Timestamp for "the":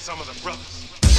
0.34-0.42